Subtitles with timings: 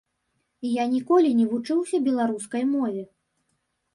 [0.67, 3.03] Я ніколі не вучыўся беларускай мове.